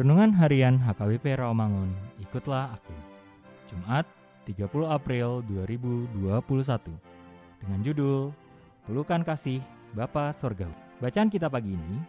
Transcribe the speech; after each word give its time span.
Renungan 0.00 0.32
Harian 0.32 0.80
HKBP 0.80 1.36
Rawamangun, 1.36 1.92
ikutlah 2.24 2.72
aku. 2.72 2.96
Jumat, 3.68 4.08
30 4.48 4.88
April 4.88 5.44
2021. 5.44 6.88
Dengan 7.60 7.84
judul 7.84 8.32
Pelukan 8.88 9.20
Kasih 9.20 9.60
Bapa 9.92 10.32
Sorgawi. 10.32 10.72
Bacaan 11.04 11.28
kita 11.28 11.52
pagi 11.52 11.76
ini 11.76 12.00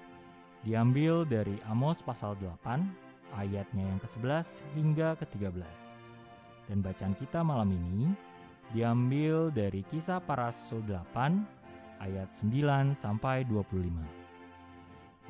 diambil 0.64 1.28
dari 1.28 1.60
Amos 1.68 2.00
pasal 2.00 2.40
8 2.40 2.80
ayatnya 3.36 3.84
yang 3.84 4.00
ke-11 4.00 4.48
hingga 4.80 5.20
ke-13. 5.20 5.76
Dan 6.72 6.80
bacaan 6.80 7.12
kita 7.20 7.44
malam 7.44 7.76
ini 7.76 8.16
diambil 8.72 9.52
dari 9.52 9.84
Kisah 9.92 10.24
Para 10.24 10.48
Rasul 10.48 10.80
8 10.88 11.44
ayat 12.00 12.32
9 12.40 12.96
sampai 12.96 13.44
25. 13.52 14.21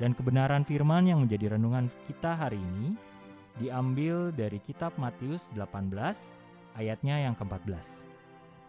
Dan 0.02 0.18
kebenaran 0.18 0.66
firman 0.66 1.06
yang 1.06 1.22
menjadi 1.22 1.54
renungan 1.54 1.86
kita 2.10 2.34
hari 2.34 2.58
ini 2.58 2.98
diambil 3.62 4.34
dari 4.34 4.58
kitab 4.58 4.90
Matius 4.98 5.46
18 5.54 5.94
ayatnya 6.74 7.22
yang 7.22 7.38
ke-14 7.38 8.02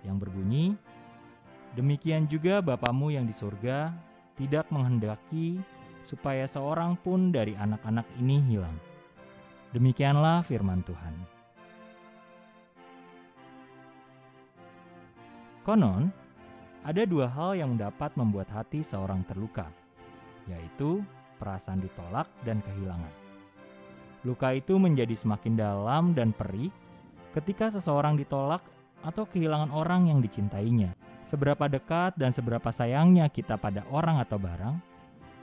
yang 0.06 0.22
berbunyi 0.22 0.78
Demikian 1.74 2.30
juga 2.30 2.62
Bapamu 2.62 3.10
yang 3.10 3.26
di 3.26 3.34
surga 3.34 3.90
tidak 4.38 4.70
menghendaki 4.70 5.58
supaya 6.06 6.46
seorang 6.46 6.94
pun 7.02 7.34
dari 7.34 7.58
anak-anak 7.58 8.06
ini 8.22 8.38
hilang. 8.46 8.78
Demikianlah 9.74 10.46
firman 10.46 10.86
Tuhan. 10.86 11.16
Konon, 15.66 16.14
ada 16.86 17.10
dua 17.10 17.26
hal 17.26 17.58
yang 17.58 17.74
dapat 17.74 18.14
membuat 18.14 18.54
hati 18.54 18.86
seorang 18.86 19.26
terluka, 19.26 19.66
yaitu 20.46 21.02
perasaan 21.44 21.84
ditolak 21.84 22.32
dan 22.48 22.64
kehilangan. 22.64 23.12
Luka 24.24 24.56
itu 24.56 24.80
menjadi 24.80 25.12
semakin 25.20 25.60
dalam 25.60 26.16
dan 26.16 26.32
perih 26.32 26.72
ketika 27.36 27.68
seseorang 27.68 28.16
ditolak 28.16 28.64
atau 29.04 29.28
kehilangan 29.28 29.76
orang 29.76 30.08
yang 30.08 30.24
dicintainya. 30.24 30.96
Seberapa 31.28 31.68
dekat 31.68 32.16
dan 32.16 32.32
seberapa 32.32 32.72
sayangnya 32.72 33.28
kita 33.28 33.60
pada 33.60 33.84
orang 33.92 34.24
atau 34.24 34.40
barang 34.40 34.80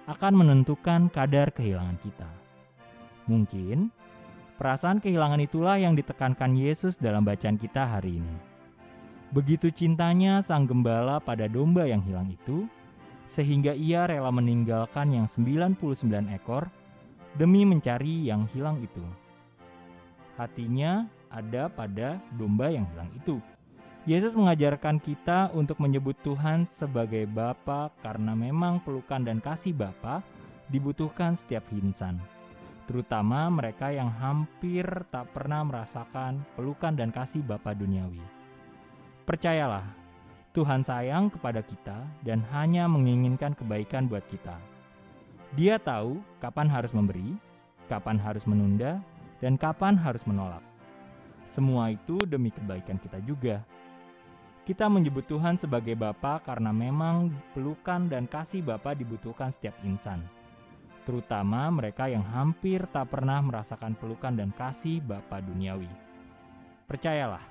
akan 0.08 0.32
menentukan 0.32 1.12
kadar 1.12 1.52
kehilangan 1.52 2.00
kita. 2.00 2.30
Mungkin 3.28 3.92
perasaan 4.56 5.04
kehilangan 5.04 5.44
itulah 5.44 5.76
yang 5.76 5.92
ditekankan 5.92 6.56
Yesus 6.56 6.96
dalam 6.96 7.26
bacaan 7.28 7.60
kita 7.60 7.84
hari 7.84 8.16
ini. 8.22 8.36
Begitu 9.30 9.68
cintanya 9.70 10.40
sang 10.40 10.64
gembala 10.64 11.20
pada 11.20 11.46
domba 11.46 11.86
yang 11.86 12.02
hilang 12.02 12.32
itu, 12.32 12.66
sehingga 13.30 13.70
ia 13.70 14.10
rela 14.10 14.34
meninggalkan 14.34 15.14
yang 15.14 15.30
99 15.30 15.78
ekor 16.34 16.66
demi 17.38 17.62
mencari 17.62 18.26
yang 18.26 18.50
hilang 18.50 18.82
itu. 18.82 19.06
Hatinya 20.34 21.06
ada 21.30 21.70
pada 21.70 22.18
domba 22.34 22.74
yang 22.74 22.84
hilang 22.90 23.08
itu. 23.14 23.38
Yesus 24.08 24.34
mengajarkan 24.34 24.98
kita 24.98 25.54
untuk 25.54 25.78
menyebut 25.78 26.18
Tuhan 26.26 26.66
sebagai 26.74 27.28
Bapa 27.30 27.94
karena 28.02 28.34
memang 28.34 28.82
pelukan 28.82 29.22
dan 29.22 29.38
kasih 29.38 29.76
Bapa 29.76 30.24
dibutuhkan 30.72 31.36
setiap 31.36 31.68
insan, 31.70 32.16
terutama 32.88 33.46
mereka 33.52 33.92
yang 33.92 34.08
hampir 34.08 34.88
tak 35.12 35.28
pernah 35.36 35.62
merasakan 35.62 36.40
pelukan 36.56 36.96
dan 36.96 37.12
kasih 37.12 37.44
Bapa 37.44 37.76
duniawi. 37.76 38.24
Percayalah, 39.28 39.99
Tuhan 40.50 40.82
sayang 40.82 41.30
kepada 41.30 41.62
kita 41.62 42.02
dan 42.26 42.42
hanya 42.50 42.90
menginginkan 42.90 43.54
kebaikan 43.54 44.10
buat 44.10 44.26
kita. 44.26 44.58
Dia 45.54 45.78
tahu 45.78 46.18
kapan 46.42 46.66
harus 46.66 46.90
memberi, 46.90 47.38
kapan 47.86 48.18
harus 48.18 48.42
menunda, 48.50 48.98
dan 49.38 49.54
kapan 49.54 49.94
harus 49.94 50.26
menolak. 50.26 50.62
Semua 51.54 51.94
itu 51.94 52.26
demi 52.26 52.50
kebaikan 52.50 52.98
kita 52.98 53.22
juga. 53.22 53.62
Kita 54.66 54.90
menyebut 54.90 55.26
Tuhan 55.30 55.54
sebagai 55.54 55.94
Bapa 55.94 56.42
karena 56.42 56.74
memang 56.74 57.30
pelukan 57.54 58.10
dan 58.10 58.26
kasih 58.26 58.66
Bapa 58.66 58.94
dibutuhkan 58.94 59.54
setiap 59.54 59.74
insan, 59.86 60.22
terutama 61.06 61.70
mereka 61.70 62.10
yang 62.10 62.26
hampir 62.26 62.82
tak 62.90 63.10
pernah 63.14 63.38
merasakan 63.38 63.94
pelukan 63.94 64.34
dan 64.34 64.50
kasih 64.54 64.98
Bapa 64.98 65.38
duniawi. 65.42 65.90
Percayalah, 66.90 67.42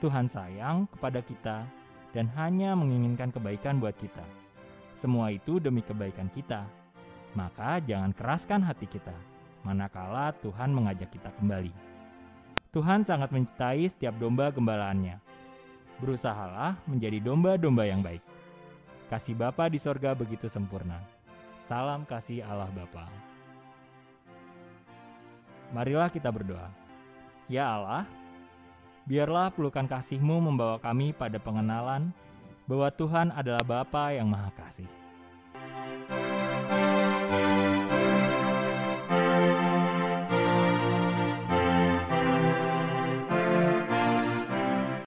Tuhan 0.00 0.28
sayang 0.28 0.88
kepada 0.92 1.20
kita 1.20 1.64
dan 2.14 2.30
hanya 2.38 2.74
menginginkan 2.76 3.30
kebaikan 3.30 3.78
buat 3.78 3.94
kita. 3.98 4.22
Semua 4.96 5.32
itu 5.32 5.58
demi 5.62 5.80
kebaikan 5.84 6.30
kita. 6.32 6.64
Maka 7.36 7.84
jangan 7.84 8.16
keraskan 8.16 8.64
hati 8.64 8.88
kita, 8.88 9.12
manakala 9.60 10.32
Tuhan 10.40 10.72
mengajak 10.72 11.12
kita 11.12 11.28
kembali. 11.36 11.74
Tuhan 12.72 13.04
sangat 13.04 13.32
mencintai 13.32 13.88
setiap 13.92 14.16
domba 14.16 14.48
gembalaannya. 14.52 15.20
Berusahalah 16.00 16.76
menjadi 16.84 17.20
domba-domba 17.20 17.88
yang 17.88 18.04
baik. 18.04 18.20
Kasih 19.08 19.36
Bapa 19.36 19.68
di 19.72 19.80
sorga 19.80 20.12
begitu 20.12 20.48
sempurna. 20.48 21.00
Salam 21.62 22.04
kasih 22.04 22.44
Allah 22.44 22.68
Bapa. 22.72 23.08
Marilah 25.72 26.12
kita 26.12 26.28
berdoa. 26.28 26.68
Ya 27.46 27.66
Allah, 27.70 28.04
Biarlah 29.06 29.54
pelukan 29.54 29.86
kasih-Mu 29.86 30.50
membawa 30.50 30.82
kami 30.82 31.14
pada 31.14 31.38
pengenalan 31.38 32.10
bahwa 32.66 32.90
Tuhan 32.90 33.30
adalah 33.30 33.62
Bapa 33.62 34.10
yang 34.10 34.26
Maha 34.26 34.50
Kasih. 34.58 35.05